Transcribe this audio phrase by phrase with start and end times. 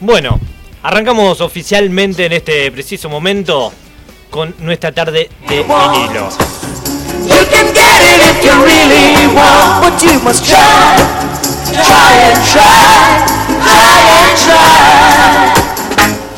[0.00, 0.40] Bueno,
[0.82, 3.72] arrancamos oficialmente en este preciso momento
[4.28, 6.28] con nuestra tarde de vinilo.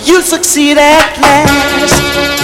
[0.04, 0.20] You
[0.79, 2.38] it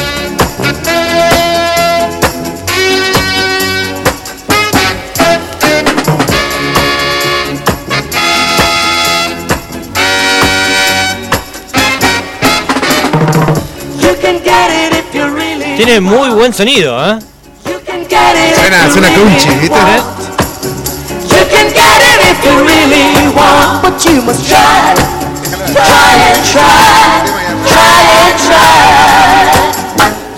[15.85, 17.19] Tiene muy buen sonido, ¿eh?
[18.57, 19.77] Suena, suena country, ¿viste?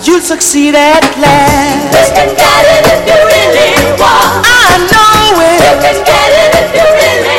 [0.02, 1.94] You'll succeed at last.
[1.94, 4.42] You can get it if you really want.
[4.42, 5.62] I know it.
[5.62, 7.35] You can get it if you really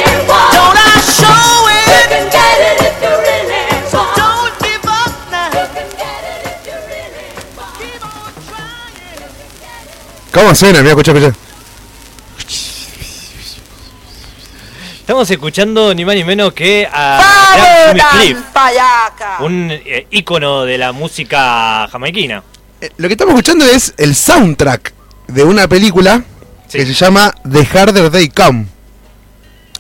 [10.33, 10.79] ¿Cómo suena?
[10.79, 11.35] Mira, escucha, escucha.
[14.99, 18.37] Estamos escuchando ni más ni menos que a Jimmy Cliff,
[19.39, 22.43] un eh, ícono de la música jamaiquina.
[22.81, 24.93] Eh, Lo que estamos escuchando es el soundtrack
[25.27, 26.23] de una película
[26.67, 26.79] Sí.
[26.79, 28.65] que se llama The Harder They Come.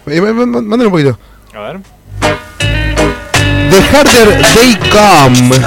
[0.05, 1.19] Eh, má- má- má- Mándale un poquito.
[1.53, 1.79] A ver.
[3.69, 5.57] The Harder They Come.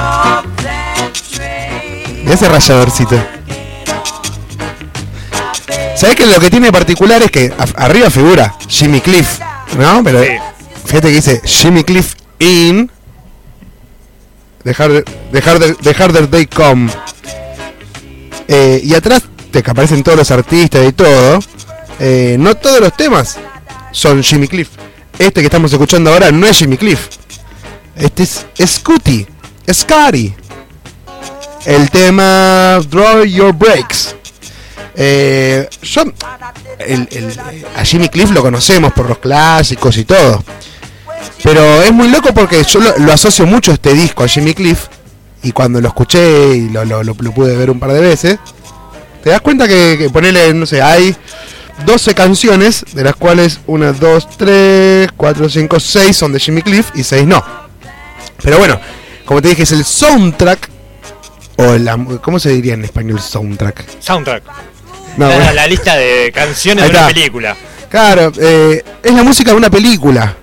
[2.33, 3.23] Ese rayadorcito.
[5.97, 9.39] ¿Sabes que lo que tiene particular es que arriba figura Jimmy Cliff,
[9.79, 10.03] ¿no?
[10.03, 10.31] Pero Sí.
[10.87, 12.91] fíjate que dice Jimmy Cliff in
[14.75, 15.05] harder,
[15.83, 16.91] the harder They Come.
[18.49, 21.39] Eh, y atrás te que aparecen todos los artistas y todo.
[21.99, 23.39] Eh, no todos los temas
[23.93, 24.69] son Jimmy Cliff.
[25.19, 27.09] Este que estamos escuchando ahora no es Jimmy Cliff.
[27.95, 29.27] Este es Scooty,
[29.71, 30.35] Scotty.
[31.67, 34.17] El tema Draw Your Breaks.
[34.95, 36.03] Eh, yo,
[36.79, 37.39] el- el-
[37.77, 40.43] a Jimmy Cliff lo conocemos por los clásicos y todo.
[41.43, 44.87] Pero es muy loco porque yo lo, asocio mucho este disco, a Jimmy Cliff.
[45.43, 48.39] Y cuando lo escuché y lo, lo- lo- pude ver un par de veces,
[49.23, 51.17] te das cuenta que, que ponele, no sé, hay
[51.87, 56.91] 12 canciones, de las cuales 1, 2, 3, 4, 5, 6 son de Jimmy Cliff
[56.95, 57.43] y 6 no.
[58.43, 58.79] Pero bueno,
[59.25, 60.69] como te dije, es el soundtrack.
[61.57, 63.85] O la, ¿Cómo se diría en español soundtrack?
[64.01, 64.43] Soundtrack.
[65.21, 65.53] No, la, bueno.
[65.53, 67.57] la lista de canciones de una película.
[67.91, 70.37] Claro, eh, es la música de una película.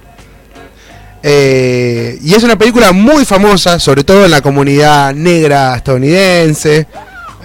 [1.24, 6.86] Eh, y es una película muy famosa, sobre todo en la comunidad negra estadounidense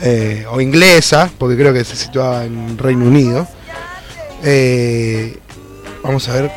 [0.02, 3.48] eh, o inglesa, porque creo que se situaba en Reino Unido.
[6.02, 6.50] Vamos a ver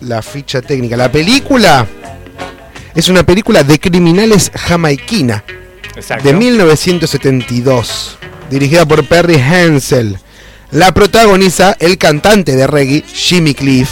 [0.00, 0.96] la ficha técnica.
[0.96, 1.86] La película
[2.94, 5.42] es una película de criminales jamaiquina
[5.96, 6.28] Exacto.
[6.28, 8.18] de 1972,
[8.50, 10.18] dirigida por Perry Hensel.
[10.72, 13.90] La protagoniza el cantante de reggae Jimmy Cliff,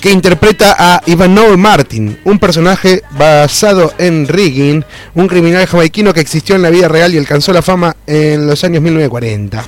[0.00, 6.54] que interpreta a Ivanhoe Martin, un personaje basado en Riggin, un criminal jamaiquino que existió
[6.56, 9.64] en la vida real y alcanzó la fama en los años 1940.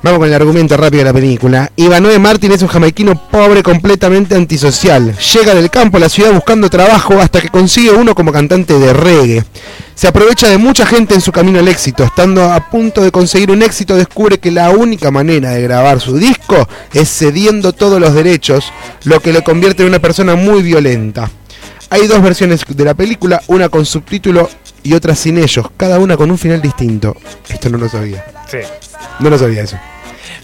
[0.00, 1.72] Vamos con el argumento rápido de la película.
[1.74, 5.16] Ivanoe Martin es un jamaiquino pobre completamente antisocial.
[5.18, 8.92] Llega del campo a la ciudad buscando trabajo hasta que consigue uno como cantante de
[8.92, 9.44] reggae.
[9.96, 12.04] Se aprovecha de mucha gente en su camino al éxito.
[12.04, 16.16] Estando a punto de conseguir un éxito, descubre que la única manera de grabar su
[16.16, 18.72] disco es cediendo todos los derechos,
[19.02, 21.28] lo que le convierte en una persona muy violenta.
[21.90, 24.48] Hay dos versiones de la película, una con subtítulo
[24.82, 27.16] y otra sin ellos, cada una con un final distinto.
[27.48, 28.24] Esto no lo sabía.
[28.46, 28.58] Sí.
[29.20, 29.78] No lo sabía eso.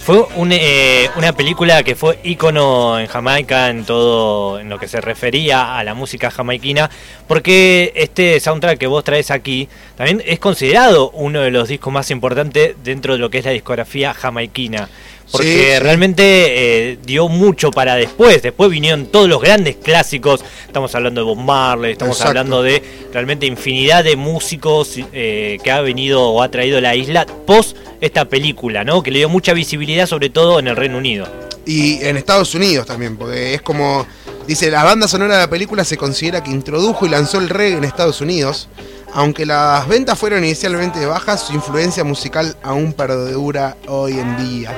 [0.05, 4.87] Fue un, eh, una película que fue ícono en Jamaica en todo en lo que
[4.87, 6.91] se refería a la música jamaiquina,
[7.27, 9.67] porque este soundtrack que vos traes aquí
[9.97, 13.53] también es considerado uno de los discos más importantes dentro de lo que es la
[13.53, 14.91] discografía jamaiquina.
[15.33, 18.43] Porque Sí, realmente eh, dio mucho para después.
[18.43, 20.45] Después vinieron todos los grandes clásicos.
[20.67, 22.29] Estamos hablando de Bob Marley, estamos Exacto.
[22.29, 27.25] hablando de realmente infinidad de músicos eh, que ha venido o ha traído la isla
[27.47, 29.03] post esta película, ¿no?
[29.03, 31.27] Que le dio mucha visibilidad, sobre todo en el Reino Unido.
[31.67, 34.07] Y en Estados Unidos también, porque es como.
[34.47, 37.79] Dice, la banda sonora de la película se considera que introdujo y lanzó el reggae
[37.79, 38.69] en Estados Unidos.
[39.15, 44.77] Aunque las ventas fueron inicialmente bajas, su influencia musical aún perdura hoy en día.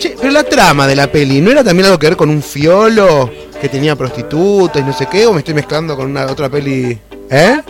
[0.00, 2.42] Che, pero la trama de la peli, ¿no era también algo que ver con un
[2.42, 3.30] fiolo
[3.60, 5.26] que tenía prostitutas y no sé qué?
[5.26, 6.98] ¿O me estoy mezclando con una otra peli?
[7.30, 7.60] ¿Eh?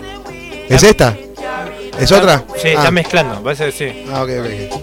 [0.68, 1.14] ¿Es esta?
[1.98, 2.44] ¿Es otra?
[2.56, 2.78] Sí, ah.
[2.78, 4.06] está mezclando, parece que sí.
[4.12, 4.82] Ah, ok, ok.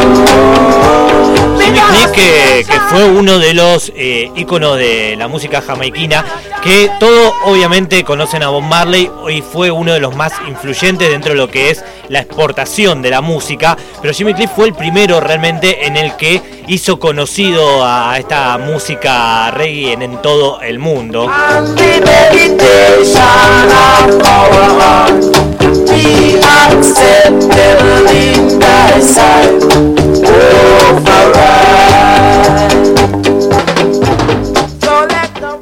[2.13, 6.25] que, fue uno de los eh, íconos de la música jamaiquina,
[6.63, 11.31] que todo obviamente conocen a Bob Marley y fue uno de los más influyentes dentro
[11.31, 15.19] de lo que es la exportación de la música, pero Jimmy Cliff fue el primero
[15.19, 21.29] realmente en el que hizo conocido a esta música reggae en todo el mundo.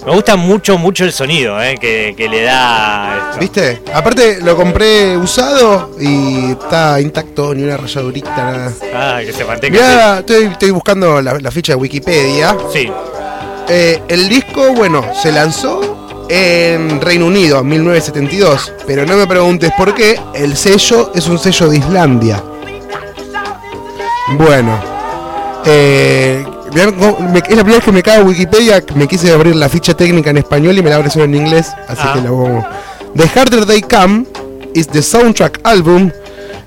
[0.06, 3.28] Me gusta mucho, mucho el sonido eh, que, que le da.
[3.30, 3.40] esto.
[3.40, 3.82] ¿Viste?
[3.94, 8.74] Aparte lo compré usado y está intacto, ni una rayadurita, nada.
[8.92, 9.80] Ah, que se mantenga.
[9.80, 12.58] Mirá, estoy, estoy buscando la, la ficha de Wikipedia.
[12.74, 12.92] Sí.
[13.68, 19.72] Eh, el disco, bueno, se lanzó en Reino Unido en 1972, pero no me preguntes
[19.78, 22.44] por qué, el sello es un sello de Islandia.
[24.38, 24.80] Bueno,
[25.66, 26.92] eh, es la
[27.64, 30.84] primera vez que me cae Wikipedia, me quise abrir la ficha técnica en español y
[30.84, 32.14] me la abre solo en inglés, así Ah.
[32.14, 32.66] que la vamos.
[33.16, 34.26] The Harder They Come
[34.74, 36.12] is the soundtrack album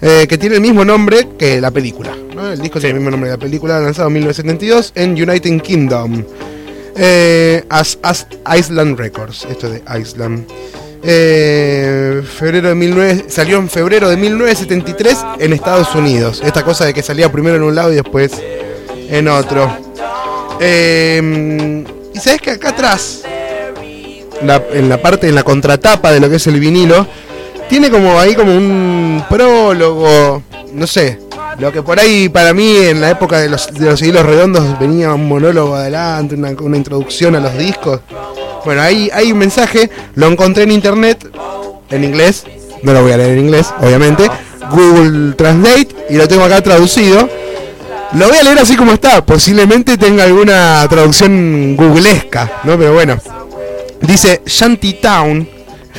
[0.01, 2.11] eh, que tiene el mismo nombre que la película.
[2.35, 2.51] ¿no?
[2.51, 6.25] El disco tiene el mismo nombre de la película, lanzado en 1972 en United Kingdom.
[6.97, 8.27] Eh, as, as
[8.59, 10.47] Island Records, esto de Island.
[11.05, 16.41] Eh, febrero de 19, salió en febrero de 1973 en Estados Unidos.
[16.45, 18.33] Esta cosa de que salía primero en un lado y después
[19.09, 19.77] en otro.
[20.61, 21.85] Eh,
[22.15, 23.23] y sabes que acá atrás,
[24.41, 27.07] en la parte, en la contratapa de lo que es el vinilo,
[27.69, 31.19] tiene como ahí como un prólogo, no sé,
[31.59, 34.79] lo que por ahí para mí en la época de los, de los hilos redondos
[34.79, 38.01] venía un monólogo adelante, una, una introducción a los discos.
[38.65, 41.29] Bueno, ahí hay un mensaje, lo encontré en internet,
[41.91, 42.45] en inglés,
[42.83, 44.31] no lo voy a leer en inglés, obviamente,
[44.71, 47.29] Google Translate, y lo tengo acá traducido.
[48.15, 52.79] Lo voy a leer así como está, posiblemente tenga alguna traducción googlesca, ¿no?
[52.79, 53.19] Pero bueno.
[54.01, 55.49] Dice Shantytown,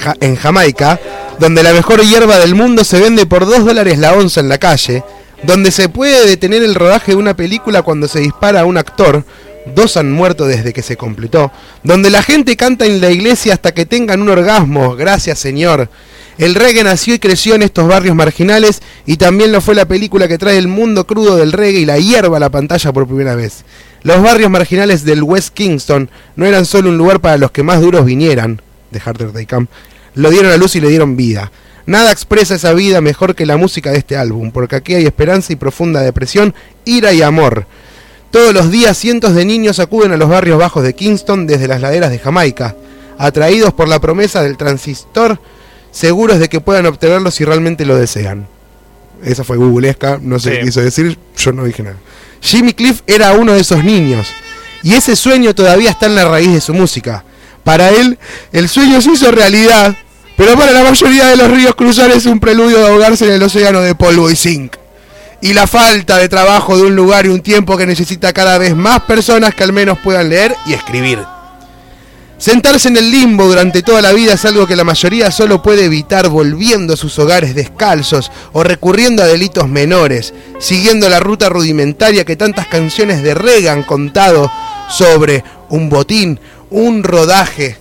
[0.04, 1.00] Ja- en Jamaica,
[1.40, 4.58] donde la mejor hierba del mundo se vende por 2 dólares la onza en la
[4.58, 5.04] calle,
[5.44, 9.24] donde se puede detener el rodaje de una película cuando se dispara a un actor,
[9.66, 11.52] dos han muerto desde que se completó,
[11.84, 15.90] donde la gente canta en la iglesia hasta que tengan un orgasmo, gracias Señor.
[16.38, 20.28] El reggae nació y creció en estos barrios marginales y también lo fue la película
[20.28, 23.36] que trae el mundo crudo del reggae y la hierba a la pantalla por primera
[23.36, 23.64] vez.
[24.02, 27.82] Los barrios marginales del West Kingston no eran solo un lugar para los que más
[27.82, 29.70] duros vinieran, de Harder Day Camp,
[30.16, 31.52] lo dieron a luz y le dieron vida.
[31.86, 35.52] Nada expresa esa vida mejor que la música de este álbum, porque aquí hay esperanza
[35.52, 36.54] y profunda depresión,
[36.86, 37.68] ira y amor.
[38.34, 41.82] Todos los días cientos de niños acuden a los barrios bajos de Kingston desde las
[41.82, 42.76] laderas de Jamaica,
[43.20, 45.40] atraídos por la promesa del transistor,
[45.92, 48.48] seguros de que puedan obtenerlo si realmente lo desean.
[49.24, 50.58] Esa fue googlesca, no sé Sí.
[50.58, 51.98] qué quiso decir, yo no dije nada.
[52.42, 54.28] Jimmy Cliff era uno de esos niños,
[54.82, 57.24] y ese sueño todavía está en la raíz de su música.
[57.64, 58.18] Para él,
[58.52, 59.96] el sueño se hizo realidad,
[60.36, 63.44] pero para la mayoría de los ríos cruzar es un preludio de ahogarse en el
[63.44, 64.76] océano de polvo y zinc.
[65.44, 68.78] Y la falta de trabajo de un lugar y un tiempo que necesita cada vez
[68.78, 71.20] más personas que al menos puedan leer y escribir.
[72.38, 75.84] Sentarse en el limbo durante toda la vida es algo que la mayoría solo puede
[75.84, 82.24] evitar volviendo a sus hogares descalzos o recurriendo a delitos menores, siguiendo la ruta rudimentaria
[82.24, 84.50] que tantas canciones de reggae han contado
[84.90, 87.76] sobre un botín, un rodaje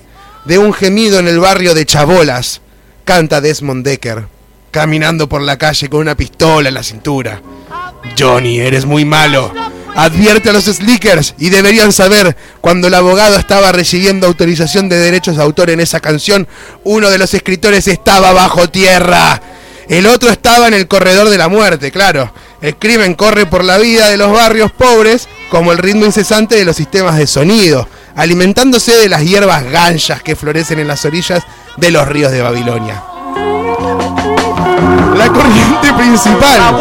[0.46, 2.60] de un gemido en el barrio de Chabolas,
[3.04, 4.26] canta Desmond Decker,
[4.72, 7.40] caminando por la calle con una pistola en la cintura.
[8.18, 9.52] Johnny, eres muy malo.
[9.94, 15.36] Advierte a los Slickers y deberían saber, cuando el abogado estaba recibiendo autorización de derechos
[15.36, 16.48] de autor en esa canción,
[16.82, 19.40] uno de los escritores estaba bajo tierra.
[19.88, 22.32] El otro estaba en el corredor de la muerte, claro.
[22.62, 26.64] El crimen corre por la vida de los barrios pobres como el ritmo incesante de
[26.64, 27.86] los sistemas de sonido,
[28.16, 31.42] alimentándose de las hierbas ganchas que florecen en las orillas
[31.76, 33.11] de los ríos de Babilonia.
[35.16, 36.80] La corriente principal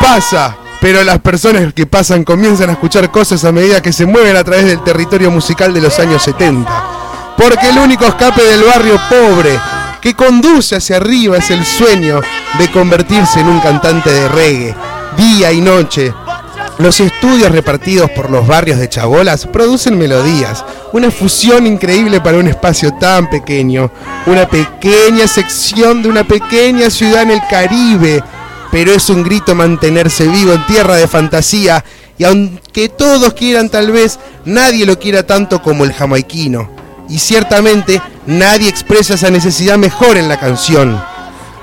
[0.00, 4.36] pasa, pero las personas que pasan comienzan a escuchar cosas a medida que se mueven
[4.36, 6.84] a través del territorio musical de los años 70.
[7.36, 9.58] Porque el único escape del barrio pobre
[10.00, 12.20] que conduce hacia arriba es el sueño
[12.58, 14.74] de convertirse en un cantante de reggae,
[15.16, 16.12] día y noche.
[16.78, 22.46] Los estudios repartidos por los barrios de Chabolas producen melodías, una fusión increíble para un
[22.46, 23.90] espacio tan pequeño,
[24.26, 28.22] una pequeña sección de una pequeña ciudad en el Caribe,
[28.70, 31.84] pero es un grito mantenerse vivo en tierra de fantasía
[32.16, 36.70] y aunque todos quieran tal vez, nadie lo quiera tanto como el jamaiquino.
[37.08, 41.02] Y ciertamente nadie expresa esa necesidad mejor en la canción.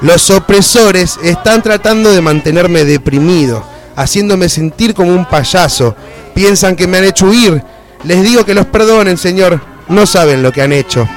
[0.02, 3.64] Los opresores están tratando de mantenerme deprimido
[3.96, 5.96] haciéndome sentir como un payaso.
[6.34, 7.64] Piensan que me han hecho huir.
[8.03, 9.62] Les digo que los perdonen, Señor.
[9.88, 11.08] No saben lo que han hecho.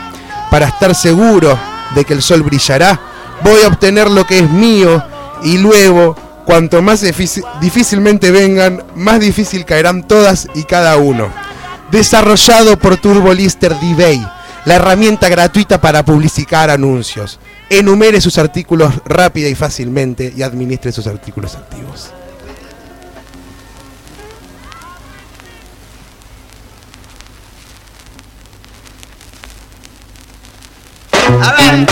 [0.51, 1.59] Para estar seguro
[1.95, 3.01] de que el sol brillará,
[3.43, 5.03] voy a obtener lo que es mío
[5.43, 7.03] y luego, cuanto más
[7.61, 11.29] difícilmente vengan, más difícil caerán todas y cada uno.
[11.91, 14.27] Desarrollado por Turbolister D-Bay,
[14.65, 17.39] la herramienta gratuita para publicitar anuncios.
[17.71, 22.11] Enumere sus artículos rápida y fácilmente y administre sus artículos activos.
[31.43, 31.85] A ver.